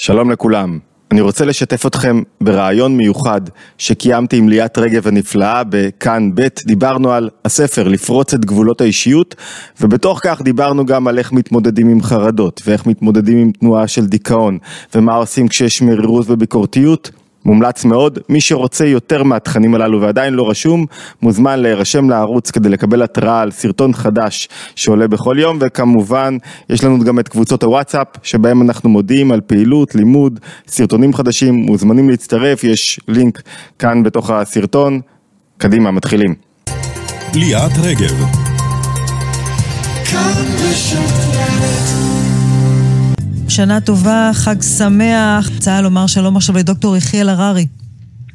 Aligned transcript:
שלום 0.00 0.30
לכולם. 0.30 0.78
אני 1.10 1.20
רוצה 1.20 1.44
לשתף 1.44 1.86
אתכם 1.86 2.22
ברעיון 2.40 2.96
מיוחד 2.96 3.40
שקיימתי 3.78 4.36
עם 4.36 4.48
ליאת 4.48 4.78
רגב 4.78 5.08
הנפלאה 5.08 5.62
בכאן 5.68 6.30
ב', 6.34 6.46
דיברנו 6.64 7.12
על 7.12 7.30
הספר 7.44 7.88
לפרוץ 7.88 8.34
את 8.34 8.44
גבולות 8.44 8.80
האישיות 8.80 9.34
ובתוך 9.80 10.20
כך 10.22 10.42
דיברנו 10.42 10.86
גם 10.86 11.08
על 11.08 11.18
איך 11.18 11.32
מתמודדים 11.32 11.88
עם 11.88 12.02
חרדות 12.02 12.62
ואיך 12.66 12.86
מתמודדים 12.86 13.38
עם 13.38 13.52
תנועה 13.52 13.88
של 13.88 14.06
דיכאון 14.06 14.58
ומה 14.94 15.14
עושים 15.14 15.48
כשיש 15.48 15.82
מרירות 15.82 16.30
וביקורתיות 16.30 17.10
מומלץ 17.48 17.84
מאוד, 17.84 18.18
מי 18.28 18.40
שרוצה 18.40 18.86
יותר 18.86 19.22
מהתכנים 19.22 19.74
הללו 19.74 20.00
ועדיין 20.00 20.34
לא 20.34 20.50
רשום, 20.50 20.86
מוזמן 21.22 21.60
להירשם 21.60 22.10
לערוץ 22.10 22.50
כדי 22.50 22.68
לקבל 22.68 23.02
התראה 23.02 23.40
על 23.40 23.50
סרטון 23.50 23.92
חדש 23.92 24.48
שעולה 24.76 25.08
בכל 25.08 25.36
יום, 25.40 25.58
וכמובן 25.60 26.36
יש 26.70 26.84
לנו 26.84 26.98
גם 26.98 27.18
את 27.18 27.28
קבוצות 27.28 27.62
הוואטסאפ, 27.62 28.06
שבהם 28.22 28.62
אנחנו 28.62 28.90
מודיעים 28.90 29.32
על 29.32 29.40
פעילות, 29.40 29.94
לימוד, 29.94 30.40
סרטונים 30.66 31.14
חדשים, 31.14 31.54
מוזמנים 31.54 32.10
להצטרף, 32.10 32.64
יש 32.64 33.00
לינק 33.08 33.42
כאן 33.78 34.02
בתוך 34.02 34.30
הסרטון. 34.30 35.00
קדימה, 35.58 35.90
מתחילים. 35.90 36.34
ליאת 37.34 37.72
רגב 37.82 38.24
שנה 43.58 43.80
טובה, 43.80 44.30
חג 44.34 44.62
שמח. 44.62 45.48
רוצה 45.54 45.80
לומר 45.80 46.06
שלום 46.06 46.36
עכשיו 46.36 46.56
לדוקטור 46.56 46.96
יחיאל 46.96 47.28
הררי. 47.28 47.66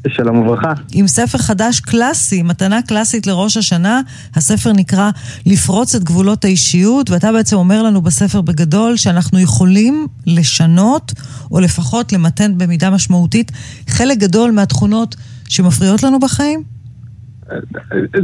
שלום 0.08 0.38
וברכה. 0.38 0.73
עם 0.91 1.08
ספר 1.08 1.38
חדש 1.38 1.80
קלאסי, 1.80 2.41
מתנה 2.41 2.82
קלאסית 2.82 3.27
לראש 3.27 3.58
השנה. 3.58 4.02
הספר 4.36 4.73
נקרא 4.73 5.09
לפרוץ 5.46 5.96
את 5.96 6.04
גבולות 6.04 6.46
האישיות, 6.46 7.09
ואתה 7.09 7.32
בעצם 7.32 7.55
אומר 7.55 7.84
לנו 7.84 8.02
בספר 8.02 8.41
בגדול 8.41 8.98
שאנחנו 8.98 9.40
יכולים 9.40 10.08
לשנות, 10.26 11.13
או 11.52 11.60
לפחות 11.60 12.13
למתן 12.13 12.58
במידה 12.58 12.90
משמעותית, 12.90 13.52
חלק 13.88 14.18
גדול 14.18 14.52
מהתכונות 14.52 15.16
שמפריעות 15.49 16.04
לנו 16.04 16.20
בחיים? 16.20 16.73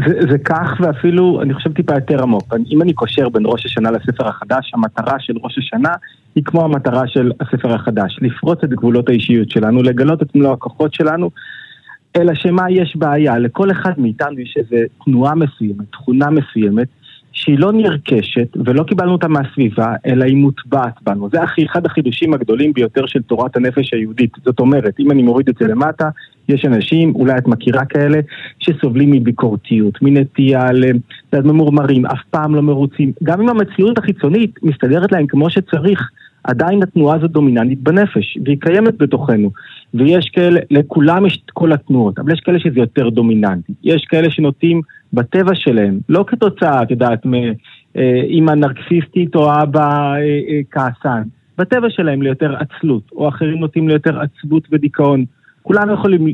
זה, 0.05 0.31
זה 0.31 0.37
כך 0.37 0.71
ואפילו, 0.79 1.41
אני 1.41 1.53
חושב 1.53 1.73
טיפה 1.73 1.93
יותר 1.95 2.21
עמוק. 2.23 2.53
אם 2.71 2.81
אני 2.81 2.93
קושר 2.93 3.29
בין 3.29 3.43
ראש 3.45 3.65
השנה 3.65 3.91
לספר 3.91 4.27
החדש, 4.27 4.71
המטרה 4.73 5.19
של 5.19 5.33
ראש 5.43 5.57
השנה 5.57 5.93
היא 6.35 6.43
כמו 6.43 6.65
המטרה 6.65 7.07
של 7.07 7.31
הספר 7.39 7.73
החדש, 7.73 8.19
לפרוץ 8.21 8.63
את 8.63 8.69
גבולות 8.69 9.09
האישיות 9.09 9.49
שלנו, 9.49 9.83
לגלות 9.83 10.21
את 10.21 10.35
מלוא 10.35 10.53
הכוחות 10.53 10.93
שלנו, 10.93 11.29
אלא 12.15 12.33
שמה 12.33 12.71
יש 12.71 12.95
בעיה, 12.95 13.39
לכל 13.39 13.71
אחד 13.71 13.91
מאיתנו 13.97 14.39
יש 14.39 14.55
איזו 14.57 14.85
תנועה 15.05 15.35
מסוימת, 15.35 15.91
תכונה 15.91 16.29
מסוימת, 16.29 16.87
שהיא 17.33 17.59
לא 17.59 17.71
נרכשת 17.73 18.57
ולא 18.65 18.83
קיבלנו 18.83 19.11
אותה 19.11 19.27
מהסביבה, 19.27 19.95
אלא 20.05 20.25
היא 20.25 20.35
מוטבעת 20.35 20.93
בנו. 21.01 21.29
זה 21.29 21.37
אחד 21.65 21.85
החידושים 21.85 22.33
הגדולים 22.33 22.73
ביותר 22.73 23.05
של 23.05 23.21
תורת 23.21 23.55
הנפש 23.55 23.93
היהודית. 23.93 24.31
זאת 24.45 24.59
אומרת, 24.59 24.99
אם 24.99 25.11
אני 25.11 25.23
מוריד 25.23 25.49
את 25.49 25.55
זה 25.59 25.67
למטה, 25.67 26.09
יש 26.49 26.65
אנשים, 26.65 27.15
אולי 27.15 27.37
את 27.37 27.47
מכירה 27.47 27.85
כאלה, 27.85 28.19
שסובלים 28.59 29.11
מביקורתיות, 29.11 30.01
מנטייה 30.01 30.69
לממורמרים, 31.33 32.05
אף 32.05 32.19
פעם 32.29 32.55
לא 32.55 32.61
מרוצים. 32.61 33.11
גם 33.23 33.41
אם 33.41 33.49
המציאות 33.49 33.97
החיצונית 33.97 34.63
מסתדרת 34.63 35.11
להם 35.11 35.27
כמו 35.27 35.49
שצריך, 35.49 36.09
עדיין 36.43 36.83
התנועה 36.83 37.15
הזאת 37.15 37.31
דומיננטית 37.31 37.79
בנפש, 37.83 38.37
והיא 38.45 38.57
קיימת 38.59 38.97
בתוכנו. 38.97 39.51
ויש 39.93 40.29
כאלה, 40.33 40.59
לכולם 40.71 41.25
יש 41.25 41.41
את 41.45 41.51
כל 41.51 41.71
התנועות, 41.71 42.19
אבל 42.19 42.33
יש 42.33 42.39
כאלה 42.39 42.59
שזה 42.59 42.79
יותר 42.79 43.09
דומיננטי. 43.09 43.73
יש 43.83 44.05
כאלה 44.09 44.31
שנוטים 44.31 44.81
בטבע 45.13 45.55
שלהם, 45.55 45.99
לא 46.09 46.23
כתוצאה, 46.27 46.83
את 46.83 46.91
יודעת, 46.91 47.25
מאימא 47.25 48.51
אה, 48.51 48.55
נרקסיסטית 48.55 49.35
או 49.35 49.61
אבא 49.61 50.13
אה, 50.13 50.19
אה, 50.19 50.59
כעסן, 50.71 51.21
בטבע 51.57 51.87
שלהם 51.89 52.21
ליותר 52.21 52.55
עצלות, 52.55 53.03
או 53.11 53.29
אחרים 53.29 53.59
נוטים 53.59 53.87
ליותר 53.87 54.19
עצבות 54.19 54.67
ודיכאון. 54.71 55.25
כולנו 55.61 55.93
יכולים 55.93 56.33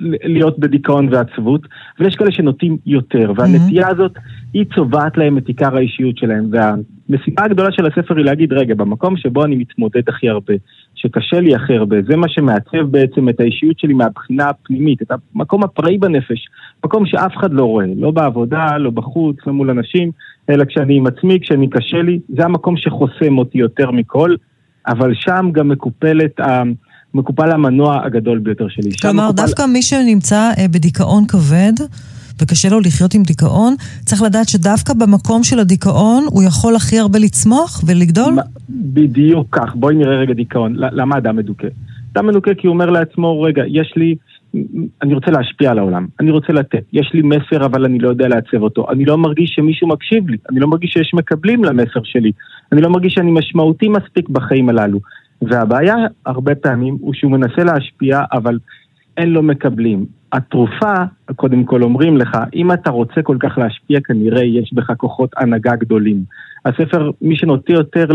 להיות 0.00 0.58
בדיכאון 0.58 1.08
ועצבות, 1.10 1.60
ויש 2.00 2.16
כאלה 2.16 2.32
שנוטים 2.32 2.76
יותר, 2.86 3.32
והנטייה 3.36 3.88
הזאת 3.88 4.12
היא 4.52 4.64
צובעת 4.74 5.16
להם 5.16 5.38
את 5.38 5.48
עיקר 5.48 5.76
האישיות 5.76 6.18
שלהם. 6.18 6.50
והמשימה 6.50 7.44
הגדולה 7.44 7.72
של 7.72 7.86
הספר 7.86 8.16
היא 8.16 8.24
להגיד, 8.24 8.52
רגע, 8.52 8.74
במקום 8.74 9.16
שבו 9.16 9.44
אני 9.44 9.56
מתמודד 9.56 10.08
הכי 10.08 10.28
הרבה, 10.28 10.54
שקשה 10.94 11.40
לי 11.40 11.54
הכי 11.54 11.76
הרבה, 11.76 11.96
זה 12.08 12.16
מה 12.16 12.28
שמעצב 12.28 12.82
בעצם 12.90 13.28
את 13.28 13.40
האישיות 13.40 13.78
שלי 13.78 13.94
מהבחינה 13.94 14.48
הפנימית, 14.48 15.02
את 15.02 15.10
המקום 15.34 15.62
הפראי 15.62 15.98
בנפש, 15.98 16.48
מקום 16.84 17.06
שאף 17.06 17.36
אחד 17.36 17.52
לא 17.52 17.64
רואה, 17.64 17.86
לא 17.96 18.10
בעבודה, 18.10 18.78
לא 18.78 18.90
בחוץ, 18.90 19.36
לא 19.46 19.52
מול 19.52 19.70
אנשים, 19.70 20.10
אלא 20.50 20.64
כשאני 20.64 20.96
עם 20.96 21.06
עצמי, 21.06 21.40
כשאני 21.40 21.70
קשה 21.70 22.02
לי, 22.02 22.20
זה 22.28 22.44
המקום 22.44 22.76
שחוסם 22.76 23.38
אותי 23.38 23.58
יותר 23.58 23.90
מכל, 23.90 24.34
אבל 24.86 25.14
שם 25.14 25.50
גם 25.52 25.68
מקופלת 25.68 26.40
ה... 26.40 26.62
מקופל 27.14 27.50
המנוע 27.50 28.06
הגדול 28.06 28.38
ביותר 28.38 28.68
שלי. 28.68 28.90
כלומר, 29.02 29.28
מקופל... 29.28 29.42
דווקא 29.42 29.66
מי 29.66 29.82
שנמצא 29.82 30.50
אה, 30.58 30.68
בדיכאון 30.68 31.26
כבד, 31.26 31.72
וקשה 32.42 32.68
לו 32.68 32.80
לחיות 32.80 33.14
עם 33.14 33.22
דיכאון, 33.22 33.74
צריך 34.04 34.22
לדעת 34.22 34.48
שדווקא 34.48 34.92
במקום 34.94 35.44
של 35.44 35.58
הדיכאון 35.58 36.24
הוא 36.30 36.42
יכול 36.42 36.76
הכי 36.76 36.98
הרבה 36.98 37.18
לצמוח 37.18 37.82
ולגדול? 37.86 38.34
בדיוק 38.70 39.46
כך. 39.52 39.74
בואי 39.74 39.94
נראה 39.94 40.16
רגע 40.16 40.34
דיכאון. 40.34 40.74
למה 40.76 41.18
אדם 41.18 41.36
מדוכא? 41.36 41.68
אדם 42.12 42.26
מדוכא 42.26 42.54
כי 42.54 42.66
הוא 42.66 42.74
אומר 42.74 42.90
לעצמו, 42.90 43.42
רגע, 43.42 43.62
יש 43.66 43.92
לי... 43.96 44.14
אני 45.02 45.14
רוצה 45.14 45.30
להשפיע 45.30 45.70
על 45.70 45.78
העולם, 45.78 46.06
אני 46.20 46.30
רוצה 46.30 46.52
לתת. 46.52 46.84
יש 46.92 47.10
לי 47.14 47.22
מסר 47.22 47.66
אבל 47.66 47.84
אני 47.84 47.98
לא 47.98 48.08
יודע 48.08 48.28
לעצב 48.28 48.62
אותו. 48.62 48.86
אני 48.90 49.04
לא 49.04 49.18
מרגיש 49.18 49.50
שמישהו 49.54 49.88
מקשיב 49.88 50.28
לי, 50.28 50.36
אני 50.50 50.60
לא 50.60 50.68
מרגיש 50.68 50.90
שיש 50.90 51.14
מקבלים 51.14 51.64
למסר 51.64 52.00
שלי. 52.04 52.32
אני 52.72 52.80
לא 52.80 52.90
מרגיש 52.90 53.12
שאני 53.14 53.30
משמעותי 53.30 53.88
מספיק 53.88 54.28
בחיים 54.28 54.68
הללו. 54.68 55.00
והבעיה 55.48 55.96
הרבה 56.26 56.54
פעמים 56.54 56.96
הוא 57.00 57.14
שהוא 57.14 57.32
מנסה 57.32 57.64
להשפיע, 57.64 58.20
אבל 58.32 58.58
אין 59.16 59.30
לו 59.30 59.42
מקבלים. 59.42 60.06
התרופה, 60.32 60.94
קודם 61.36 61.64
כל 61.64 61.82
אומרים 61.82 62.16
לך, 62.16 62.38
אם 62.54 62.72
אתה 62.72 62.90
רוצה 62.90 63.22
כל 63.22 63.36
כך 63.40 63.58
להשפיע, 63.58 64.00
כנראה 64.00 64.44
יש 64.44 64.72
בך 64.72 64.92
כוחות 64.96 65.30
הנהגה 65.36 65.76
גדולים. 65.76 66.24
הספר, 66.64 67.10
מי 67.22 67.36
שנוטה 67.36 67.72
יותר 67.72 68.06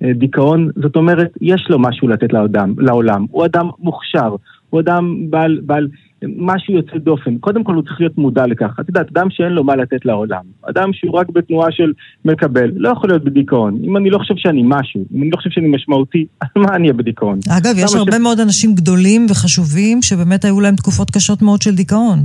לדיכאון, 0.00 0.70
זאת 0.82 0.96
אומרת, 0.96 1.30
יש 1.40 1.66
לו 1.70 1.78
משהו 1.78 2.08
לתת 2.08 2.32
לעולם. 2.78 3.26
הוא 3.30 3.44
אדם 3.44 3.68
מוכשר, 3.78 4.36
הוא 4.70 4.80
אדם 4.80 5.30
בעל, 5.30 5.60
בעל 5.62 5.88
משהו 6.24 6.74
יוצא 6.74 6.98
דופן. 6.98 7.38
קודם 7.38 7.64
כל 7.64 7.74
הוא 7.74 7.82
צריך 7.82 8.00
להיות 8.00 8.18
מודע 8.18 8.46
לכך. 8.46 8.76
את 8.80 8.88
יודעת, 8.88 9.06
אדם 9.12 9.26
שאין 9.30 9.52
לו 9.52 9.64
מה 9.64 9.76
לתת 9.76 10.04
לעולם, 10.04 10.42
אדם 10.70 10.90
שהוא 10.92 11.12
רק 11.12 11.30
בתנועה 11.30 11.72
של 11.72 11.92
מקבל, 12.24 12.70
לא 12.76 12.88
יכול 12.88 13.10
להיות 13.10 13.24
בדיכאון. 13.24 13.78
אם 13.84 13.96
אני 13.96 14.10
לא 14.10 14.18
חושב 14.18 14.34
שאני 14.36 14.62
משהו, 14.64 15.04
אם 15.14 15.22
אני 15.22 15.30
לא 15.30 15.36
חושב 15.36 15.50
שאני 15.50 15.68
משמעותי, 15.68 16.26
אז 16.42 16.48
מה 16.56 16.68
אני 16.74 16.82
אהיה 16.82 16.92
בדיכאון? 16.92 17.38
אגב, 17.58 17.74
יש 17.76 17.94
הרבה 17.94 18.16
ש... 18.16 18.20
מאוד 18.20 18.40
אנשים 18.40 18.74
גדולים 18.74 19.26
וחשובים 19.30 20.02
שבאמת 20.02 20.44
היו 20.44 20.60
להם 20.60 20.76
תקופות 20.76 21.10
קשות 21.10 21.42
מאוד 21.42 21.62
של 21.62 21.74
דיכאון. 21.74 22.18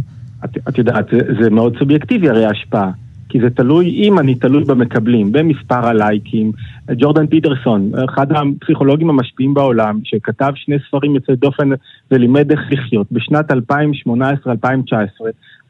את, 0.46 0.58
את 0.69 0.78
יודעת, 0.78 1.06
זה, 1.12 1.19
זה 1.44 1.50
מאוד 1.50 1.78
סובייקטיבי 1.79 2.29
הרי 2.29 2.46
ההשפעה. 2.46 2.91
כי 3.31 3.39
זה 3.41 3.49
תלוי, 3.49 3.89
אם 3.89 4.19
אני 4.19 4.35
תלוי 4.35 4.63
במקבלים, 4.63 5.31
במספר 5.31 5.87
הלייקים. 5.87 6.51
ג'ורדן 6.97 7.27
פיטרסון, 7.27 7.91
אחד 8.09 8.27
הפסיכולוגים 8.31 9.09
המשפיעים 9.09 9.53
בעולם, 9.53 9.99
שכתב 10.03 10.51
שני 10.55 10.75
ספרים 10.87 11.15
יוצאי 11.15 11.35
דופן 11.35 11.69
ולימד 12.11 12.51
איך 12.51 12.59
לחיות, 12.71 13.07
בשנת 13.11 13.51
2018-2019, 13.51 13.55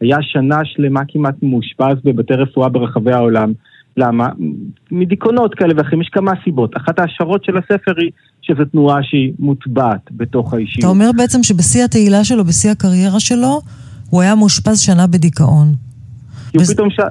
היה 0.02 0.18
שנה 0.22 0.60
שלמה 0.64 1.02
כמעט 1.08 1.36
מאושפז 1.42 1.96
בבתי 2.04 2.34
רפואה 2.34 2.70
ברחבי 2.70 3.12
העולם. 3.12 3.52
למה? 3.98 4.30
מדיכאונות 4.92 5.56
כאלה 5.56 5.74
ואחרים, 5.78 6.02
יש 6.02 6.10
כמה 6.12 6.32
סיבות. 6.44 6.78
אחת 6.78 7.00
ההשערות 7.00 7.44
של 7.44 7.58
הספר 7.58 7.94
היא 7.98 8.12
שזו 8.42 8.66
תנועה 8.66 9.04
שהיא 9.04 9.34
מוטבעת 9.40 10.02
בתוך 10.12 10.54
האישיות. 10.54 10.80
אתה 10.80 10.88
אומר 10.88 11.10
בעצם 11.18 11.44
שבשיא 11.44 11.84
התהילה 11.84 12.24
שלו, 12.24 12.46
בשיא 12.46 12.72
הקריירה 12.72 13.20
שלו, 13.20 13.62
הוא 14.10 14.22
היה 14.22 14.36
מאושפז 14.36 14.80
שנה 14.80 15.08
בדיכאון. 15.08 15.91
כי 16.52 16.58
הוא 16.58 16.66
פתאום 16.66 16.90
שאל... 16.90 17.06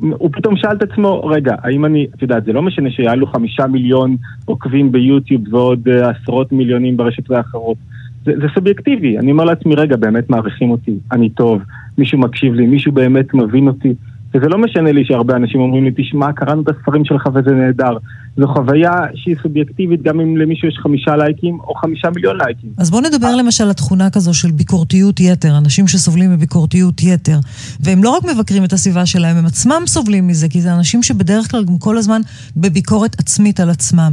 הוא 0.00 0.30
פתאום 0.32 0.56
שאל 0.56 0.76
את 0.76 0.82
עצמו, 0.82 1.20
רגע, 1.20 1.54
האם 1.62 1.84
אני, 1.84 2.06
את 2.14 2.22
יודעת, 2.22 2.44
זה 2.44 2.52
לא 2.52 2.62
משנה 2.62 2.90
שהיה 2.90 3.14
לו 3.14 3.26
חמישה 3.26 3.66
מיליון 3.66 4.16
עוקבים 4.44 4.92
ביוטיוב 4.92 5.54
ועוד 5.54 5.88
uh, 5.88 6.06
עשרות 6.06 6.52
מיליונים 6.52 6.96
ברשת 6.96 7.30
האחרות. 7.30 7.76
זה, 8.24 8.32
זה 8.40 8.46
סובייקטיבי, 8.54 9.18
אני 9.18 9.32
אומר 9.32 9.44
לעצמי, 9.44 9.74
רגע, 9.74 9.96
באמת 9.96 10.30
מעריכים 10.30 10.70
אותי, 10.70 10.98
אני 11.12 11.30
טוב, 11.30 11.62
מישהו 11.98 12.18
מקשיב 12.18 12.54
לי, 12.54 12.66
מישהו 12.66 12.92
באמת 12.92 13.34
מבין 13.34 13.68
אותי. 13.68 13.94
וזה 14.34 14.48
לא 14.48 14.58
משנה 14.58 14.92
לי 14.92 15.04
שהרבה 15.04 15.36
אנשים 15.36 15.60
אומרים 15.60 15.84
לי, 15.84 15.90
תשמע, 15.96 16.32
קראנו 16.32 16.62
את 16.62 16.68
הספרים 16.68 17.04
שלך 17.04 17.28
וזה 17.34 17.50
נהדר. 17.50 17.96
זו 18.38 18.46
חוויה 18.46 18.92
שהיא 19.14 19.36
סובייקטיבית 19.42 20.02
גם 20.02 20.20
אם 20.20 20.36
למישהו 20.36 20.68
יש 20.68 20.78
חמישה 20.82 21.16
לייקים 21.16 21.58
או 21.60 21.74
חמישה 21.74 22.08
מיליון 22.14 22.36
לייקים. 22.36 22.70
אז 22.78 22.90
בוא 22.90 23.00
נדבר 23.00 23.36
למשל 23.36 23.64
על 23.64 23.72
תכונה 23.72 24.10
כזו 24.10 24.34
של 24.34 24.50
ביקורתיות 24.50 25.20
יתר, 25.20 25.58
אנשים 25.58 25.88
שסובלים 25.88 26.32
מביקורתיות 26.32 27.02
יתר. 27.02 27.38
והם 27.80 28.04
לא 28.04 28.10
רק 28.10 28.24
מבקרים 28.24 28.64
את 28.64 28.72
הסביבה 28.72 29.06
שלהם, 29.06 29.36
הם 29.36 29.46
עצמם 29.46 29.82
סובלים 29.86 30.26
מזה, 30.26 30.48
כי 30.48 30.60
זה 30.60 30.74
אנשים 30.74 31.02
שבדרך 31.02 31.50
כלל 31.50 31.64
גם 31.64 31.78
כל 31.78 31.98
הזמן 31.98 32.20
בביקורת 32.56 33.20
עצמית 33.20 33.60
על 33.60 33.70
עצמם. 33.70 34.12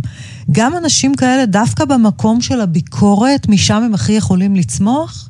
גם 0.52 0.72
אנשים 0.78 1.16
כאלה, 1.16 1.46
דווקא 1.46 1.86
במקום 1.86 2.42
של 2.42 2.62
הביקורת, 2.62 3.50
משם 3.50 3.82
הם 3.86 3.94
הכי 3.94 4.14
יכולים 4.14 4.56
לצמוח? 4.56 5.30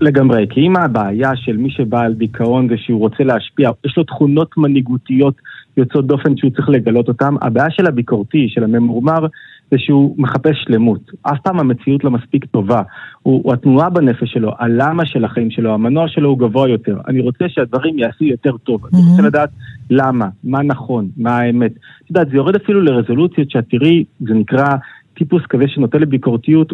לגמרי, 0.00 0.46
כי 0.50 0.60
אם 0.60 0.76
הבעיה 0.76 1.36
של 1.36 1.56
מי 1.56 1.70
שבא 1.70 2.00
על 2.00 2.14
דיכאון 2.14 2.68
זה 2.68 2.74
שהוא 2.76 3.00
רוצה 3.00 3.24
להשפיע, 3.24 3.70
יש 3.86 3.96
לו 3.96 4.04
תכונות 4.04 4.56
מנהיגותיות 4.56 5.34
יוצאות 5.76 6.06
דופן 6.06 6.36
שהוא 6.36 6.50
צריך 6.50 6.68
לגלות 6.68 7.08
אותן, 7.08 7.34
הבעיה 7.42 7.70
של 7.70 7.86
הביקורתי, 7.86 8.48
של 8.48 8.64
הממורמר, 8.64 9.26
זה 9.70 9.78
שהוא 9.78 10.14
מחפש 10.18 10.56
שלמות. 10.64 11.10
אף 11.22 11.38
פעם 11.44 11.60
המציאות 11.60 12.04
לא 12.04 12.10
מספיק 12.10 12.44
טובה. 12.44 12.82
הוא, 13.22 13.40
הוא 13.44 13.52
התנועה 13.52 13.90
בנפש 13.90 14.32
שלו, 14.32 14.52
הלמה 14.58 15.06
של 15.06 15.24
החיים 15.24 15.50
שלו, 15.50 15.74
המנוע 15.74 16.08
שלו 16.08 16.28
הוא 16.28 16.38
גבוה 16.38 16.68
יותר. 16.68 16.98
אני 17.08 17.20
רוצה 17.20 17.44
שהדברים 17.48 17.98
יעשו 17.98 18.24
יותר 18.24 18.56
טוב. 18.56 18.84
Mm-hmm. 18.84 18.96
אני 18.96 19.10
רוצה 19.10 19.22
לדעת 19.22 19.50
למה, 19.90 20.28
מה 20.44 20.62
נכון, 20.62 21.08
מה 21.16 21.38
האמת. 21.38 21.72
את 21.72 22.10
יודעת, 22.10 22.28
זה 22.28 22.36
יורד 22.36 22.54
אפילו 22.54 22.80
לרזולוציות 22.80 23.50
שאת 23.50 23.64
תראי, 23.70 24.04
זה 24.20 24.34
נקרא 24.34 24.76
טיפוס 25.14 25.42
כזה 25.48 25.64
שנוטה 25.68 25.98
לביקורתיות, 25.98 26.72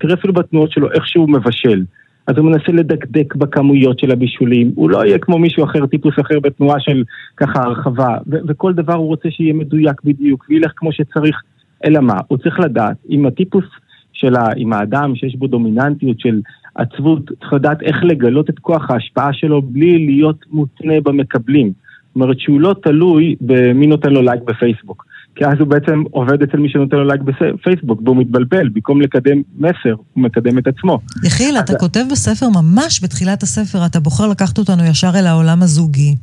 תראה 0.00 0.14
אפילו 0.14 0.32
בתנועות 0.32 0.72
שלו 0.72 0.92
איך 0.92 1.08
שהוא 1.08 1.28
מבשל. 1.28 1.84
אז 2.26 2.36
הוא 2.36 2.46
מנסה 2.46 2.72
לדקדק 2.72 3.34
בכמויות 3.34 3.98
של 3.98 4.10
הבישולים, 4.10 4.72
הוא 4.74 4.90
לא 4.90 5.06
יהיה 5.06 5.18
כמו 5.18 5.38
מישהו 5.38 5.64
אחר, 5.64 5.86
טיפוס 5.86 6.14
אחר 6.20 6.40
בתנועה 6.40 6.80
של 6.80 7.04
ככה 7.36 7.62
הרחבה, 7.62 8.16
ו- 8.26 8.38
וכל 8.48 8.72
דבר 8.72 8.94
הוא 8.94 9.06
רוצה 9.06 9.30
שיהיה 9.30 9.54
מדויק 9.54 10.02
בדיוק, 10.04 10.46
וילך 10.48 10.72
כמו 10.76 10.92
שצריך, 10.92 11.42
אלא 11.84 12.00
מה? 12.00 12.14
הוא 12.28 12.38
צריך 12.38 12.60
לדעת 12.60 12.96
אם 13.10 13.26
הטיפוס 13.26 13.64
שלה, 14.12 14.48
עם 14.56 14.72
האדם 14.72 15.16
שיש 15.16 15.36
בו 15.36 15.46
דומיננטיות 15.46 16.20
של 16.20 16.40
עצבות, 16.74 17.30
צריך 17.40 17.52
לדעת 17.52 17.82
איך 17.82 17.96
לגלות 18.04 18.50
את 18.50 18.58
כוח 18.58 18.90
ההשפעה 18.90 19.32
שלו 19.32 19.62
בלי 19.62 20.06
להיות 20.06 20.44
מותנה 20.50 21.00
במקבלים. 21.00 21.72
זאת 22.06 22.14
אומרת 22.14 22.40
שהוא 22.40 22.60
לא 22.60 22.74
תלוי 22.82 23.36
במי 23.40 23.86
נותן 23.86 24.12
לו 24.12 24.22
לייק 24.22 24.42
בפייסבוק. 24.42 25.06
כי 25.34 25.46
אז 25.46 25.54
הוא 25.58 25.68
בעצם 25.68 26.02
עובד 26.10 26.42
אצל 26.42 26.56
מי 26.56 26.68
שנותן 26.68 26.96
לו 26.96 27.04
לייק 27.04 27.20
בפייסבוק, 27.20 28.00
והוא 28.04 28.16
מתבלבל, 28.16 28.68
במקום 28.68 29.00
לקדם 29.00 29.42
מסר, 29.58 29.94
הוא 30.14 30.24
מקדם 30.24 30.58
את 30.58 30.66
עצמו. 30.66 30.98
יחיל, 31.24 31.56
אתה 31.56 31.74
כותב 31.78 32.00
בספר, 32.10 32.46
ממש 32.48 33.04
בתחילת 33.04 33.42
הספר, 33.42 33.86
אתה 33.86 34.00
בוחר 34.00 34.28
לקחת 34.28 34.58
אותנו 34.58 34.84
ישר 34.84 35.10
אל 35.14 35.26
העולם 35.26 35.62
הזוגי. 35.62 36.16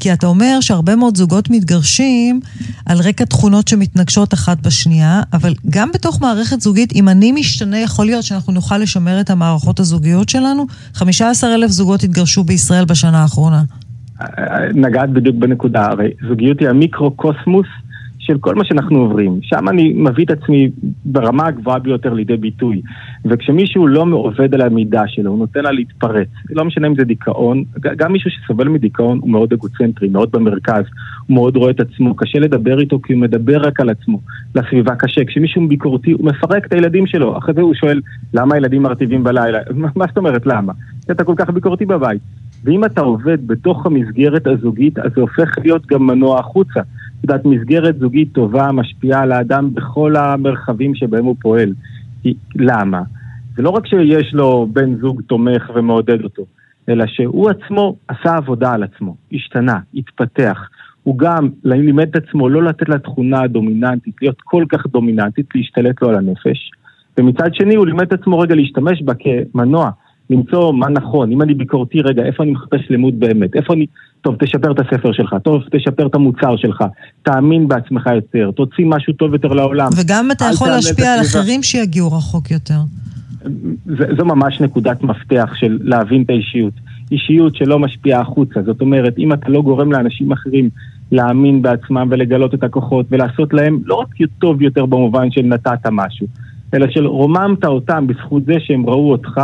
כי 0.00 0.12
אתה 0.12 0.26
אומר 0.26 0.58
שהרבה 0.60 0.96
מאוד 0.96 1.16
זוגות 1.16 1.50
מתגרשים 1.50 2.40
על 2.86 2.98
רקע 2.98 3.24
תכונות 3.24 3.68
שמתנגשות 3.68 4.34
אחת 4.34 4.66
בשנייה, 4.66 5.22
אבל 5.32 5.52
גם 5.70 5.88
בתוך 5.94 6.20
מערכת 6.20 6.60
זוגית, 6.60 6.92
אם 6.94 7.08
אני 7.08 7.32
משתנה, 7.32 7.78
יכול 7.78 8.06
להיות 8.06 8.22
שאנחנו 8.22 8.52
נוכל 8.52 8.78
לשמר 8.78 9.20
את 9.20 9.30
המערכות 9.30 9.80
הזוגיות 9.80 10.28
שלנו. 10.28 10.66
15 10.94 11.54
אלף 11.54 11.70
זוגות 11.70 12.02
התגרשו 12.02 12.44
בישראל 12.44 12.84
בשנה 12.84 13.22
האחרונה. 13.22 13.62
נגעת 14.74 15.10
בדיוק 15.10 15.36
בנקודה, 15.36 15.86
הרי 15.86 16.10
זוגיות 16.28 16.60
היא 16.60 16.68
המיקרו-קוסמוס 16.68 17.66
של 18.28 18.38
כל 18.38 18.54
מה 18.54 18.64
שאנחנו 18.64 18.98
עוברים. 18.98 19.38
שם 19.42 19.68
אני 19.68 19.92
מביא 19.96 20.24
את 20.24 20.30
עצמי 20.30 20.70
ברמה 21.04 21.46
הגבוהה 21.46 21.78
ביותר 21.78 22.12
לידי 22.14 22.36
ביטוי. 22.36 22.82
וכשמישהו 23.24 23.86
לא 23.86 24.06
עובד 24.10 24.54
על 24.54 24.60
המידה 24.60 25.02
שלו, 25.06 25.30
הוא 25.30 25.38
נותן 25.38 25.62
לה 25.62 25.70
להתפרץ. 25.70 26.28
לא 26.50 26.64
משנה 26.64 26.86
אם 26.86 26.94
זה 26.94 27.04
דיכאון, 27.04 27.64
גם 27.80 28.12
מישהו 28.12 28.30
שסובל 28.30 28.68
מדיכאון 28.68 29.18
הוא 29.22 29.30
מאוד 29.30 29.52
אגוצנטרי, 29.52 30.08
מאוד 30.08 30.30
במרכז, 30.32 30.84
הוא 31.26 31.34
מאוד 31.34 31.56
רואה 31.56 31.70
את 31.70 31.80
עצמו, 31.80 32.14
קשה 32.14 32.38
לדבר 32.38 32.80
איתו 32.80 33.02
כי 33.02 33.12
הוא 33.12 33.20
מדבר 33.20 33.66
רק 33.66 33.80
על 33.80 33.90
עצמו. 33.90 34.20
לסביבה 34.54 34.94
קשה. 34.94 35.24
כשמישהו 35.24 35.68
ביקורתי, 35.68 36.12
הוא 36.12 36.26
מפרק 36.26 36.66
את 36.66 36.72
הילדים 36.72 37.06
שלו. 37.06 37.38
אחרי 37.38 37.54
זה 37.54 37.60
הוא 37.60 37.74
שואל, 37.74 38.00
למה 38.34 38.54
הילדים 38.54 38.82
מרטיבים 38.82 39.24
בלילה? 39.24 39.58
מה 39.96 40.04
זאת 40.08 40.16
אומרת 40.16 40.46
למה? 40.46 40.72
אתה 41.10 41.24
כל 41.24 41.34
כך 41.36 41.50
ביקורתי 41.50 41.86
בבית. 41.86 42.22
ואם 42.64 42.84
אתה 42.84 43.00
עובד 43.00 43.46
בתוך 43.46 43.86
המסגרת 43.86 44.46
הזוגית, 44.46 44.98
אז 44.98 45.10
זה 45.14 45.20
הופך 45.20 45.58
להיות 45.58 45.86
גם 45.86 46.06
מנוע 46.06 46.38
החוצה. 46.38 46.80
יודעת, 47.22 47.44
מסגרת 47.44 47.98
זוגית 47.98 48.32
טובה 48.32 48.72
משפיעה 48.72 49.22
על 49.22 49.32
האדם 49.32 49.74
בכל 49.74 50.16
המרחבים 50.16 50.94
שבהם 50.94 51.24
הוא 51.24 51.36
פועל. 51.40 51.74
למה? 52.56 53.02
זה 53.56 53.62
לא 53.62 53.70
רק 53.70 53.86
שיש 53.86 54.34
לו 54.34 54.68
בן 54.72 54.96
זוג 54.96 55.22
תומך 55.26 55.70
ומעודד 55.74 56.24
אותו, 56.24 56.42
אלא 56.88 57.04
שהוא 57.06 57.50
עצמו 57.50 57.96
עשה 58.08 58.36
עבודה 58.36 58.72
על 58.72 58.82
עצמו, 58.82 59.16
השתנה, 59.32 59.78
התפתח. 59.94 60.68
הוא 61.02 61.18
גם 61.18 61.48
לימד 61.64 62.08
את 62.08 62.16
עצמו 62.16 62.48
לא 62.48 62.62
לתת 62.62 62.88
לתכונה 62.88 63.40
הדומיננטית, 63.40 64.14
להיות 64.22 64.40
כל 64.44 64.64
כך 64.68 64.86
דומיננטית, 64.86 65.46
להשתלט 65.54 66.02
לו 66.02 66.08
על 66.08 66.14
הנפש. 66.14 66.70
ומצד 67.18 67.54
שני 67.54 67.74
הוא 67.74 67.86
לימד 67.86 68.06
את 68.06 68.12
עצמו 68.12 68.38
רגע 68.38 68.54
להשתמש 68.54 69.02
בה 69.02 69.12
כמנוע, 69.14 69.90
למצוא 70.30 70.72
מה 70.72 70.88
נכון, 70.88 71.32
אם 71.32 71.42
אני 71.42 71.54
ביקורתי 71.54 72.00
רגע, 72.00 72.22
איפה 72.22 72.42
אני 72.42 72.52
מחפש 72.52 72.80
לימוד 72.90 73.20
באמת, 73.20 73.56
איפה 73.56 73.74
אני 73.74 73.86
טוב, 74.20 74.36
תשפר 74.38 74.72
את 74.72 74.78
הספר 74.78 75.12
שלך, 75.12 75.36
טוב, 75.44 75.62
תשפר 75.70 76.06
את 76.06 76.14
המוצר 76.14 76.56
שלך, 76.56 76.84
תאמין 77.22 77.68
בעצמך 77.68 78.06
יותר, 78.14 78.50
תוציא 78.50 78.84
משהו 78.86 79.12
טוב 79.12 79.32
יותר 79.32 79.48
לעולם. 79.48 79.88
וגם 79.96 80.30
אתה 80.30 80.44
יכול 80.52 80.68
להשפיע 80.68 81.14
על 81.14 81.20
אחרים 81.20 81.62
שיגיעו 81.62 82.12
רחוק 82.12 82.50
יותר. 82.50 82.78
זה, 83.86 84.04
זו 84.18 84.24
ממש 84.24 84.60
נקודת 84.60 85.02
מפתח 85.02 85.50
של 85.54 85.78
להבין 85.82 86.22
את 86.22 86.30
האישיות. 86.30 86.72
אישיות 87.10 87.56
שלא 87.56 87.78
משפיעה 87.78 88.20
החוצה, 88.20 88.62
זאת 88.62 88.80
אומרת, 88.80 89.18
אם 89.18 89.32
אתה 89.32 89.48
לא 89.48 89.62
גורם 89.62 89.92
לאנשים 89.92 90.32
אחרים 90.32 90.70
להאמין 91.12 91.62
בעצמם 91.62 92.08
ולגלות 92.10 92.54
את 92.54 92.62
הכוחות 92.62 93.06
ולעשות 93.10 93.54
להם 93.54 93.78
לא 93.84 93.94
רק 93.94 94.08
טוב 94.38 94.62
יותר 94.62 94.86
במובן 94.86 95.30
של 95.30 95.42
נתת 95.42 95.86
משהו, 95.92 96.26
אלא 96.74 96.86
של 96.90 97.06
רוממת 97.06 97.64
אותם 97.64 98.06
בזכות 98.06 98.44
זה 98.44 98.54
שהם 98.58 98.86
ראו 98.86 99.10
אותך 99.10 99.40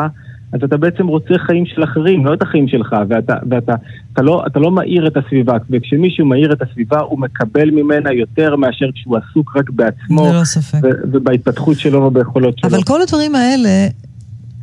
אז 0.55 0.61
אתה 0.65 0.77
בעצם 0.77 1.07
רוצה 1.07 1.35
חיים 1.47 1.67
של 1.67 1.85
אחרים, 1.85 2.27
לא 2.27 2.35
את 2.35 2.43
החיים 2.43 2.69
שלך, 2.69 2.97
ואתה, 3.09 3.35
ואתה 3.51 3.75
אתה 4.13 4.23
לא, 4.23 4.45
אתה 4.47 4.61
לא 4.61 4.71
מאיר 4.71 5.07
את 5.07 5.17
הסביבה, 5.17 5.57
וכשמישהו 5.71 6.27
מאיר 6.27 6.53
את 6.53 6.63
הסביבה 6.63 7.01
הוא 7.01 7.21
מקבל 7.21 7.71
ממנה 7.71 8.13
יותר 8.13 8.57
מאשר 8.57 8.87
כשהוא 8.95 9.17
עסוק 9.17 9.57
רק 9.57 9.71
בעצמו, 9.71 10.33
לא 10.35 10.45
ספק. 10.45 10.79
ובהתפתחות 11.13 11.79
שלו 11.79 12.03
וביכולות 12.03 12.59
שלו. 12.59 12.71
אבל 12.71 12.83
כל 12.83 13.03
הדברים 13.03 13.35
האלה 13.35 13.89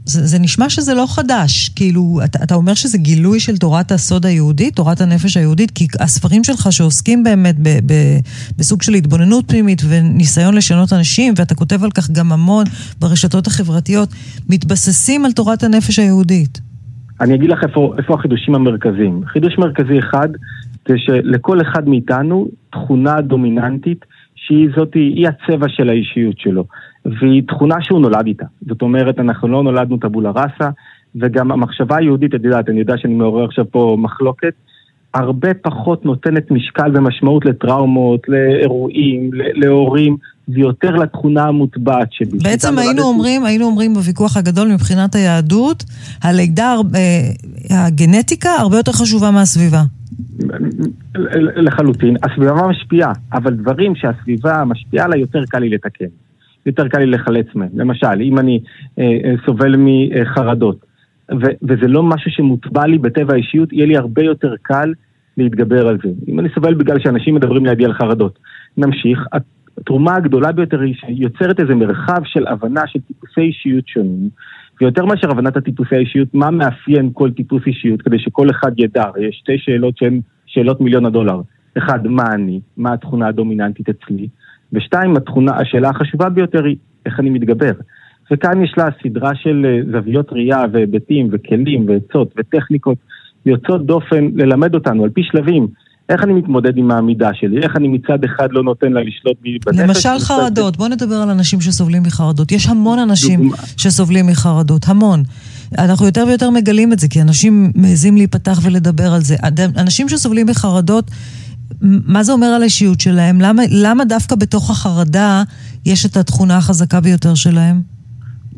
זה, 0.06 0.26
זה 0.26 0.40
נשמע 0.40 0.70
שזה 0.70 0.94
לא 0.94 1.06
חדש, 1.10 1.70
כאילו, 1.70 2.20
אתה, 2.26 2.40
אתה 2.44 2.56
אומר 2.56 2.74
שזה 2.74 2.98
גילוי 2.98 3.40
של 3.40 3.58
תורת 3.58 3.92
הסוד 3.92 4.26
היהודית, 4.26 4.76
תורת 4.76 5.02
הנפש 5.02 5.38
היהודית, 5.38 5.72
כי 5.72 5.88
הספרים 6.00 6.44
שלך 6.44 6.72
שעוסקים 6.72 7.24
באמת 7.24 7.56
ב, 7.60 7.70
ב, 7.86 7.94
בסוג 8.58 8.82
של 8.82 8.94
התבוננות 8.94 9.46
פנימית 9.48 9.82
וניסיון 9.90 10.54
לשנות 10.54 10.94
אנשים, 10.94 11.34
ואתה 11.38 11.56
כותב 11.56 11.84
על 11.84 11.92
כך 11.92 12.12
גם 12.12 12.32
המון 12.32 12.66
ברשתות 13.00 13.48
החברתיות, 13.48 14.10
מתבססים 14.50 15.26
על 15.26 15.32
תורת 15.32 15.64
הנפש 15.64 16.00
היהודית. 16.00 16.62
אני 17.22 17.36
אגיד 17.36 17.50
לך 17.50 17.60
איפה, 17.64 17.94
איפה 17.98 18.14
החידושים 18.14 18.56
המרכזיים. 18.56 19.22
חידוש 19.26 19.54
מרכזי 19.58 20.00
אחד 20.00 20.30
זה 20.88 20.94
שלכל 20.98 21.62
אחד 21.62 21.88
מאיתנו 21.88 22.48
תכונה 22.72 23.22
דומיננטית 23.22 24.06
שהיא 24.48 24.70
זאת, 24.76 24.94
היא 24.94 25.28
הצבע 25.28 25.68
של 25.70 25.90
האישיות 25.90 26.40
שלו. 26.40 26.66
והיא 27.06 27.44
תכונה 27.48 27.76
שהוא 27.82 28.02
נולד 28.02 28.28
איתה. 28.28 28.46
זאת 28.68 28.82
אומרת, 28.82 29.20
אנחנו 29.20 29.48
לא 29.48 29.64
נולדנו 29.64 29.98
טבולה 29.98 30.32
ראסה, 30.32 30.70
וגם 31.16 31.52
המחשבה 31.52 31.98
היהודית, 31.98 32.36
את 32.36 32.44
יודעת, 32.44 32.70
אני 32.70 32.80
יודע 32.80 32.94
שאני 32.98 33.14
מעורר 33.14 33.46
עכשיו 33.46 33.66
פה 33.72 33.98
מחלוקת, 34.00 34.54
הרבה 35.14 35.54
פחות 35.54 36.06
נותנת 36.06 36.52
משקל 36.52 36.98
ומשמעות 36.98 37.46
לטראומות, 37.46 38.22
לאירועים, 38.28 39.30
להורים, 39.34 40.18
ויותר 40.48 40.92
לתכונה 40.92 41.44
המוטבעת 41.44 42.08
שלי. 42.12 42.38
בעצם 42.44 42.78
היינו 42.78 43.04
אומרים, 43.04 43.46
היינו 43.46 43.66
אומרים 43.66 43.94
בוויכוח 43.94 44.38
הגדול 44.38 44.68
מבחינת 44.74 45.16
היהדות, 45.16 45.84
הלידה, 46.22 46.76
אה, 46.96 47.88
הגנטיקה 47.88 48.50
הרבה 48.50 48.78
יותר 48.78 48.92
חשובה 48.92 49.32
מהסביבה. 49.32 49.82
לחלוטין. 51.56 52.16
הסביבה 52.24 52.68
משפיעה, 52.68 53.14
אבל 53.34 53.54
דברים 53.54 53.96
שהסביבה 53.96 54.64
משפיעה 54.66 55.08
לה 55.08 55.18
יותר 55.18 55.44
קל 55.50 55.60
לי 55.60 55.70
לתקן. 55.70 56.06
יותר 56.66 56.88
קל 56.88 57.00
לי 57.00 57.06
לחלץ 57.06 57.46
מהם. 57.56 57.70
למשל, 57.74 58.22
אם 58.22 58.40
אני 58.40 58.60
אה, 59.00 59.04
אה, 59.04 59.34
סובל 59.46 59.76
מחרדות, 59.78 60.86
ו- 61.32 61.56
וזה 61.64 61.88
לא 61.88 62.04
משהו 62.04 62.32
שמוטבע 62.32 62.88
לי 62.88 62.98
בטבע 62.98 63.34
האישיות, 63.34 63.74
יהיה 63.74 63.86
לי 63.86 63.98
הרבה 63.98 64.24
יותר 64.24 64.54
קל 64.62 64.94
להתגבר 65.38 65.88
על 65.88 65.98
זה. 66.04 66.10
אם 66.28 66.40
אני 66.40 66.50
סובל 66.56 66.74
בגלל 66.74 67.00
שאנשים 67.00 67.36
מדברים 67.36 67.66
לידי 67.66 67.86
על 67.86 67.94
חרדות. 67.94 68.40
נמשיך. 68.78 69.26
התרומה 69.78 70.16
הגדולה 70.16 70.52
ביותר 70.52 70.80
היא 70.80 70.96
שיוצרת 70.96 71.60
איזה 71.60 71.76
מרחב 71.76 72.22
של 72.26 72.48
הבנה 72.48 72.88
של 72.88 73.00
טיפוסי 73.00 73.42
אישיות 73.42 73.88
שונים, 73.88 74.30
ויותר 74.82 75.06
מאשר 75.06 75.32
הבנת 75.32 75.58
הטיפוסי 75.58 75.96
האישיות, 75.96 76.34
מה 76.34 76.52
מאפיין 76.52 77.10
כל 77.14 77.32
טיפוס 77.32 77.62
אישיות, 77.68 78.02
כדי 78.02 78.20
שכל 78.20 78.50
אחד 78.50 78.72
ידע, 78.78 79.06
יש 79.20 79.36
שתי 79.36 79.58
שאלות 79.58 79.98
שהן 79.98 80.22
שאלות 80.46 80.82
מיליון 80.82 81.06
הדולר. 81.06 81.42
אחד, 81.78 82.08
מה 82.08 82.24
אני? 82.34 82.60
מה 82.78 82.94
התכונה 82.94 83.28
הדומיננטית 83.28 83.90
אצלי? 83.90 84.28
ושתיים, 84.74 85.18
התכונה, 85.18 85.52
השאלה 85.58 85.90
החשובה 85.90 86.30
ביותר 86.30 86.66
היא 86.66 86.76
איך 87.06 87.20
אני 87.20 87.30
מתגבר. 87.30 87.72
וכאן 88.32 88.64
יש 88.64 88.74
לה 88.78 88.86
סדרה 89.04 89.36
של 89.36 89.66
אה, 89.66 89.80
זוויות 89.92 90.34
ראייה 90.34 90.62
והיבטים 90.72 91.28
וכלים 91.32 91.90
ועצות 91.90 92.34
וטכניקות 92.38 92.98
יוצאות 93.46 93.86
דופן 93.86 94.28
ללמד 94.36 94.76
אותנו 94.76 95.04
על 95.04 95.10
פי 95.10 95.24
שלבים. 95.24 95.68
איך 96.12 96.24
אני 96.24 96.34
מתמודד 96.34 96.78
עם 96.78 96.92
העמידה 96.92 97.30
שלי? 97.34 97.58
איך 97.64 97.76
אני 97.76 97.88
מצד 97.88 98.24
אחד 98.26 98.48
לא 98.52 98.64
נותן 98.64 98.92
לה 98.92 99.02
לשלוט 99.02 99.38
בי 99.42 99.58
בנפש? 99.66 99.80
למשל 99.80 100.20
חרדות, 100.20 100.78
בוא 100.78 100.88
נדבר 100.88 101.16
על 101.16 101.30
אנשים 101.30 101.62
שסובלים 101.62 102.04
מחרדות. 102.04 102.52
יש 102.52 102.68
המון 102.68 103.00
אנשים 103.00 103.42
דוגמה. 103.42 103.58
שסובלים 103.78 104.28
מחרדות, 104.28 104.88
המון. 104.88 105.24
אנחנו 105.78 106.06
יותר 106.06 106.24
ויותר 106.28 106.50
מגלים 106.50 106.94
את 106.94 107.00
זה, 107.00 107.08
כי 107.08 107.22
אנשים 107.22 107.72
מעזים 107.76 108.18
להיפתח 108.18 108.60
ולדבר 108.64 109.14
על 109.14 109.22
זה. 109.22 109.36
אנשים 109.78 110.10
שסובלים 110.10 110.48
מחרדות, 110.48 111.12
מה 111.82 112.24
זה 112.24 112.32
אומר 112.32 112.48
על 112.48 112.62
האישיות 112.62 113.00
שלהם? 113.00 113.42
למה, 113.42 113.64
למה 113.70 114.06
דווקא 114.06 114.36
בתוך 114.36 114.70
החרדה 114.70 115.44
יש 115.86 116.06
את 116.06 116.18
התכונה 116.18 116.58
החזקה 116.58 117.00
ביותר 117.00 117.36
שלהם? 117.36 117.82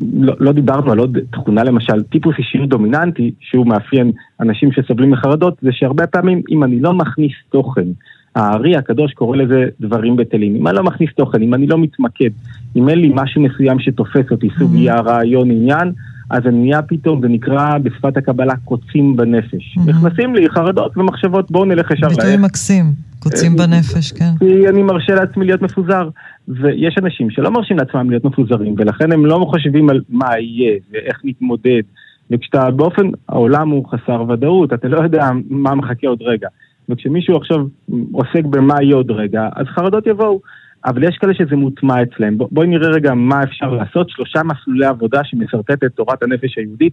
לא, 0.00 0.34
לא 0.40 0.52
דיברנו 0.52 0.92
על 0.92 0.98
עוד 0.98 1.18
תכונה 1.30 1.64
למשל, 1.64 2.02
טיפוס 2.02 2.34
אישיות 2.38 2.68
דומיננטי, 2.68 3.32
שהוא 3.40 3.66
מאפיין 3.66 4.12
אנשים 4.40 4.72
שסובלים 4.72 5.10
מחרדות, 5.10 5.56
זה 5.62 5.70
שהרבה 5.72 6.06
פעמים 6.06 6.42
אם 6.50 6.64
אני 6.64 6.80
לא 6.80 6.92
מכניס 6.92 7.32
תוכן, 7.50 7.86
הארי 8.34 8.76
הקדוש 8.76 9.12
קורא 9.12 9.36
לזה 9.36 9.64
דברים 9.80 10.16
בטלים. 10.16 10.56
אם 10.56 10.66
אני 10.66 10.76
לא 10.76 10.82
מכניס 10.82 11.10
תוכן, 11.16 11.42
אם 11.42 11.54
אני 11.54 11.66
לא 11.66 11.78
מתמקד, 11.78 12.30
אם 12.76 12.88
אין 12.88 12.98
לי 12.98 13.10
משהו 13.14 13.42
מסוים 13.42 13.80
שתופס 13.80 14.30
אותי, 14.30 14.48
סוגיה, 14.58 15.00
רעיון, 15.00 15.50
עניין, 15.50 15.92
אז 16.30 16.42
זה 16.42 16.50
נהיה 16.50 16.82
פתאום, 16.82 17.20
זה 17.20 17.28
נקרא 17.28 17.78
בשפת 17.78 18.16
הקבלה 18.16 18.54
קוצים 18.64 19.16
בנפש. 19.16 19.78
נכנסים 19.86 20.34
לי 20.34 20.48
חרדות 20.48 20.96
ומחשבות, 20.96 21.50
בואו 21.50 21.64
נלך 21.64 21.90
ישר 21.90 22.08
לאט. 22.08 22.16
ביטוי 22.16 22.36
מקסים, 22.36 22.84
קוצים 23.24 23.52
אה, 23.52 23.66
בנפש, 23.66 24.12
כן. 24.12 24.32
כי 24.38 24.68
אני 24.68 24.82
מרשה 24.82 25.14
לעצמי 25.14 25.44
להיות 25.44 25.62
מפוזר. 25.62 26.08
ויש 26.48 26.94
אנשים 26.98 27.30
שלא 27.30 27.50
מרשים 27.50 27.76
לעצמם 27.78 28.10
להיות 28.10 28.24
מפוזרים, 28.24 28.74
ולכן 28.78 29.12
הם 29.12 29.26
לא 29.26 29.46
חושבים 29.50 29.90
על 29.90 30.00
מה 30.08 30.38
יהיה 30.38 30.78
ואיך 30.92 31.20
נתמודד. 31.24 31.82
וכשאתה 32.30 32.70
באופן, 32.70 33.10
העולם 33.28 33.68
הוא 33.68 33.86
חסר 33.88 34.24
ודאות, 34.28 34.72
אתה 34.72 34.88
לא 34.88 35.00
יודע 35.00 35.28
מה 35.50 35.74
מחכה 35.74 36.08
עוד 36.08 36.22
רגע. 36.22 36.48
וכשמישהו 36.88 37.36
עכשיו 37.36 37.66
עוסק 38.12 38.44
במה 38.50 38.82
יהיה 38.82 38.96
עוד 38.96 39.10
רגע, 39.10 39.48
אז 39.56 39.66
חרדות 39.66 40.06
יבואו. 40.06 40.40
אבל 40.86 41.04
יש 41.04 41.16
כאלה 41.20 41.34
שזה 41.34 41.56
מוטמע 41.56 42.02
אצלם. 42.02 42.38
בואי 42.38 42.66
נראה 42.66 42.88
רגע 42.88 43.14
מה 43.14 43.42
אפשר 43.42 43.70
לעשות. 43.70 44.10
שלושה 44.10 44.42
מסלולי 44.42 44.86
עבודה 44.86 45.20
שמשרטט 45.24 45.84
את 45.84 45.90
תורת 45.94 46.22
הנפש 46.22 46.58
היהודית. 46.58 46.92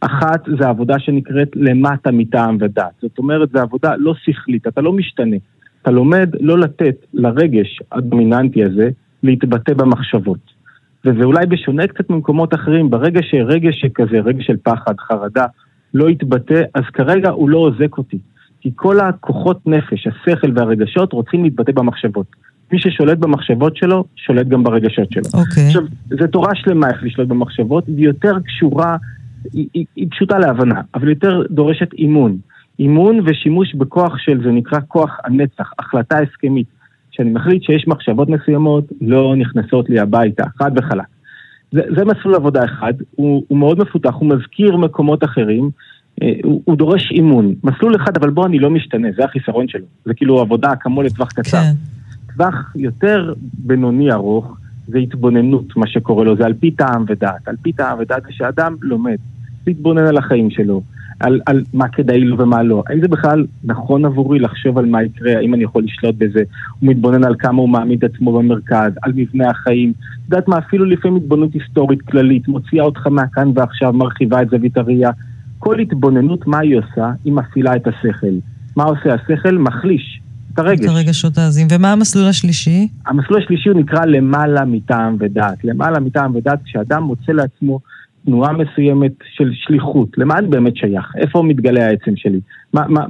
אחת 0.00 0.40
זה 0.58 0.68
עבודה 0.68 0.98
שנקראת 0.98 1.48
למטה 1.54 2.10
מטעם 2.10 2.56
ודת. 2.60 2.92
זאת 3.02 3.18
אומרת, 3.18 3.50
זו 3.50 3.58
עבודה 3.58 3.94
לא 3.96 4.14
שכלית, 4.24 4.66
אתה 4.66 4.80
לא 4.80 4.92
משתנה. 4.92 5.36
אתה 5.82 5.90
לומד 5.90 6.30
לא 6.40 6.58
לתת 6.58 6.94
לרגש 7.14 7.80
הדומיננטי 7.92 8.64
הזה 8.64 8.90
להתבטא 9.22 9.74
במחשבות. 9.74 10.62
וזה 11.04 11.24
אולי 11.24 11.46
בשונה 11.46 11.86
קצת 11.86 12.10
ממקומות 12.10 12.54
אחרים, 12.54 12.90
ברגע 12.90 13.20
שרגש 13.22 13.80
שכזה, 13.80 14.20
רגש 14.20 14.46
של 14.46 14.56
פחד, 14.62 14.94
חרדה, 15.00 15.46
לא 15.94 16.10
יתבטא, 16.10 16.62
אז 16.74 16.82
כרגע 16.92 17.30
הוא 17.30 17.48
לא 17.50 17.58
עוזק 17.58 17.98
אותי. 17.98 18.18
כי 18.60 18.70
כל 18.74 19.00
הכוחות 19.00 19.66
נפש, 19.66 20.06
השכל 20.06 20.50
והרגשות 20.54 21.12
רוצים 21.12 21.44
להתבטא 21.44 21.72
במחשבות. 21.72 22.26
מי 22.72 22.78
ששולט 22.80 23.18
במחשבות 23.18 23.76
שלו, 23.76 24.04
שולט 24.16 24.46
גם 24.46 24.62
ברגשות 24.62 25.12
שלו. 25.12 25.24
אוקיי. 25.34 25.62
Okay. 25.62 25.66
עכשיו, 25.66 25.82
זו 26.08 26.26
תורה 26.26 26.54
שלמה 26.54 26.88
איך 26.90 27.02
לשלוט 27.02 27.28
במחשבות, 27.28 27.84
והיא 27.88 28.06
יותר 28.06 28.32
קשורה, 28.44 28.96
היא, 29.52 29.68
היא, 29.74 29.84
היא 29.96 30.06
פשוטה 30.10 30.38
להבנה, 30.38 30.80
אבל 30.94 31.08
יותר 31.08 31.42
דורשת 31.50 31.92
אימון. 31.92 32.38
אימון 32.78 33.20
ושימוש 33.24 33.74
בכוח 33.74 34.18
של, 34.18 34.42
זה 34.44 34.50
נקרא 34.50 34.78
כוח 34.88 35.18
הנצח, 35.24 35.72
החלטה 35.78 36.18
הסכמית. 36.18 36.66
שאני 37.12 37.30
מחליט 37.30 37.62
שיש 37.62 37.88
מחשבות 37.88 38.28
מסוימות, 38.28 38.84
לא 39.00 39.34
נכנסות 39.36 39.90
לי 39.90 40.00
הביתה, 40.00 40.44
חד 40.58 40.70
וחלק. 40.76 41.04
זה, 41.72 41.80
זה 41.96 42.04
מסלול 42.04 42.34
עבודה 42.34 42.64
אחד, 42.64 42.92
הוא, 43.16 43.44
הוא 43.48 43.58
מאוד 43.58 43.78
מפותח, 43.78 44.14
הוא 44.14 44.28
מזכיר 44.28 44.76
מקומות 44.76 45.24
אחרים, 45.24 45.70
אה, 46.22 46.32
הוא, 46.44 46.62
הוא 46.64 46.76
דורש 46.76 47.10
אימון. 47.10 47.54
מסלול 47.64 47.96
אחד, 47.96 48.16
אבל 48.16 48.30
בו 48.30 48.46
אני 48.46 48.58
לא 48.58 48.70
משתנה, 48.70 49.08
זה 49.16 49.24
החיסרון 49.24 49.68
שלו. 49.68 49.84
זה 50.04 50.14
כאילו 50.14 50.40
עבודה 50.40 50.76
כמו 50.80 51.02
לטווח 51.02 51.32
קצר. 51.32 51.58
כן. 51.58 51.72
טווח 52.34 52.72
יותר 52.76 53.34
בינוני 53.58 54.12
ארוך, 54.12 54.56
זה 54.88 54.98
התבוננות, 54.98 55.76
מה 55.76 55.86
שקורה 55.86 56.24
לו, 56.24 56.36
זה 56.36 56.44
על 56.44 56.54
פי 56.54 56.70
טעם 56.70 57.04
ודעת. 57.08 57.48
על 57.48 57.56
פי 57.62 57.72
טעם 57.72 57.98
ודעת 57.98 58.22
זה 58.22 58.28
שאדם 58.32 58.76
לומד, 58.82 59.16
להתבונן 59.66 60.06
על 60.06 60.16
החיים 60.16 60.50
שלו, 60.50 60.82
על, 61.20 61.40
על 61.46 61.62
מה 61.74 61.88
כדאי 61.88 62.20
לו 62.20 62.38
ומה 62.38 62.62
לא. 62.62 62.82
האם 62.86 63.00
זה 63.00 63.08
בכלל 63.08 63.46
נכון 63.64 64.04
עבורי 64.04 64.38
לחשוב 64.38 64.78
על 64.78 64.86
מה 64.86 65.02
יקרה, 65.02 65.36
האם 65.36 65.54
אני 65.54 65.64
יכול 65.64 65.84
לשלוט 65.84 66.14
בזה? 66.18 66.42
הוא 66.80 66.90
מתבונן 66.90 67.24
על 67.24 67.34
כמה 67.38 67.60
הוא 67.60 67.68
מעמיד 67.68 68.04
עצמו 68.04 68.32
במרכז, 68.32 68.92
על 69.02 69.12
מבנה 69.14 69.50
החיים. 69.50 69.92
את 69.98 70.24
יודעת 70.24 70.48
מה, 70.48 70.58
אפילו 70.58 70.84
לפעמים 70.84 71.16
התבוננות 71.16 71.54
היסטורית 71.54 72.02
כללית, 72.02 72.48
מוציאה 72.48 72.84
אותך 72.84 73.06
מהכאן 73.06 73.52
ועכשיו, 73.54 73.92
מרחיבה 73.92 74.42
את 74.42 74.50
זווית 74.50 74.76
הראייה. 74.76 75.10
כל 75.58 75.80
התבוננות, 75.80 76.46
מה 76.46 76.58
היא 76.58 76.78
עושה? 76.78 77.10
היא 77.24 77.32
מפעילה 77.32 77.76
את 77.76 77.86
השכל. 77.86 78.34
מה 78.76 78.84
עושה 78.84 79.14
השכל? 79.14 79.58
מחליש 79.58 80.20
את 80.54 80.58
הרגש. 80.58 80.84
את 80.84 80.88
הרגשות 80.88 81.38
העזים. 81.38 81.66
ומה 81.70 81.92
המסלול 81.92 82.26
השלישי? 82.28 82.88
המסלול 83.06 83.42
השלישי 83.42 83.68
הוא 83.68 83.80
נקרא 83.80 84.04
למעלה 84.04 84.64
מטעם 84.64 85.16
ודעת. 85.20 85.64
למעלה 85.64 86.00
מטעם 86.00 86.36
ודעת, 86.36 86.58
כשאדם 86.64 87.02
מוצא 87.02 87.32
לעצמו 87.32 87.80
תנועה 88.24 88.52
מסוימת 88.52 89.12
של 89.34 89.50
שליחות. 89.54 90.08
למה 90.18 90.38
אני 90.38 90.48
באמת 90.48 90.76
שייך? 90.76 91.12
איפה 91.16 91.42
מתגלה 91.42 91.86
העצם 91.86 92.16
שלי? 92.16 92.40
מה, 92.72 92.82
מה, 92.88 93.06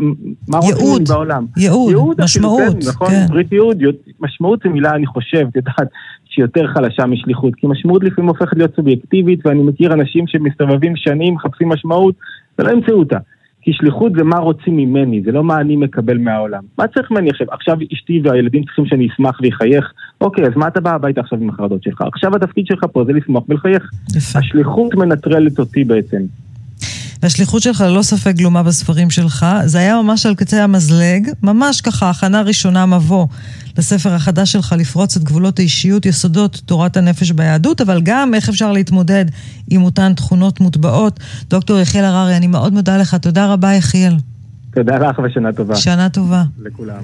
מה 0.48 0.58
רוצים 0.58 1.04
בעולם? 1.08 1.46
ייעוד, 1.56 1.90
ייעוד 1.90 2.20
משמעות, 2.24 2.60
כן. 2.82 2.88
נכון, 2.88 3.08
כן. 3.08 3.26
ברית 3.28 3.52
ייעוד, 3.52 3.82
משמעות 4.20 4.60
זו 4.64 4.70
מילה, 4.70 4.90
אני 4.94 5.06
חושב, 5.06 5.46
את 5.50 5.56
יודעת, 5.56 5.88
שהיא 6.24 6.44
יותר 6.44 6.66
חלשה 6.66 7.06
משליחות. 7.06 7.54
כי 7.54 7.66
משמעות 7.66 8.04
לפעמים 8.04 8.28
הופכת 8.28 8.56
להיות 8.56 8.76
סובייקטיבית, 8.76 9.46
ואני 9.46 9.62
מכיר 9.62 9.92
אנשים 9.92 10.26
שמסתובבים 10.26 10.96
שנים, 10.96 11.34
מחפשים 11.34 11.68
משמעות, 11.68 12.14
ולא 12.58 12.70
ימצאו 12.70 12.94
אותה. 12.94 13.18
כי 13.62 13.72
שליחות 13.72 14.12
זה 14.16 14.24
מה 14.24 14.38
רוצים 14.38 14.76
ממני, 14.76 15.22
זה 15.22 15.32
לא 15.32 15.44
מה 15.44 15.60
אני 15.60 15.76
מקבל 15.76 16.18
מהעולם. 16.18 16.62
מה 16.78 16.86
צריך 16.86 17.10
ממני 17.10 17.30
עכשיו? 17.30 17.46
עכשיו 17.50 17.76
אשתי 17.94 18.20
והילדים 18.24 18.64
צריכים 18.64 18.86
שאני 18.86 19.08
אשמח 19.08 19.40
ואחייך. 19.42 19.92
אוקיי, 20.20 20.44
אז 20.44 20.52
מה 20.56 20.68
אתה 20.68 20.80
בא 20.80 20.94
הביתה 20.94 21.20
עכשיו 21.20 21.38
עם 21.42 21.48
החרדות 21.48 21.82
שלך? 21.82 22.00
עכשיו 22.00 22.36
התפקיד 22.36 22.66
שלך 22.66 22.84
פה 22.92 23.04
זה 23.04 23.12
לשמוח 23.12 23.44
ולחייך. 23.48 23.90
השליחות 24.34 24.94
מנטרלת 24.94 25.58
אותי 25.58 25.84
בעצם. 25.84 26.22
והשליחות 27.22 27.62
שלך 27.62 27.80
ללא 27.80 28.02
ספק 28.02 28.34
גלומה 28.34 28.62
בספרים 28.62 29.10
שלך. 29.10 29.46
זה 29.64 29.78
היה 29.78 30.02
ממש 30.02 30.26
על 30.26 30.34
קצה 30.34 30.64
המזלג, 30.64 31.28
ממש 31.42 31.80
ככה, 31.80 32.10
הכנה 32.10 32.42
ראשונה 32.42 32.86
מבוא 32.86 33.26
לספר 33.78 34.14
החדש 34.14 34.52
שלך, 34.52 34.74
לפרוץ 34.78 35.16
את 35.16 35.22
גבולות 35.22 35.58
האישיות, 35.58 36.06
יסודות 36.06 36.62
תורת 36.66 36.96
הנפש 36.96 37.30
ביהדות, 37.30 37.80
אבל 37.80 38.00
גם 38.02 38.34
איך 38.34 38.48
אפשר 38.48 38.72
להתמודד 38.72 39.24
עם 39.70 39.82
אותן 39.82 40.14
תכונות 40.14 40.60
מוטבעות. 40.60 41.20
דוקטור 41.48 41.78
יחיאל 41.78 42.04
הררי, 42.04 42.36
אני 42.36 42.46
מאוד 42.46 42.72
מודה 42.72 42.98
לך. 42.98 43.14
תודה 43.14 43.52
רבה, 43.52 43.74
יחיאל. 43.74 44.16
תודה 44.74 44.98
לך 44.98 45.18
ושנה 45.18 45.52
טובה. 45.52 45.76
שנה 45.76 46.08
טובה. 46.08 46.42
לכולם. 46.58 47.02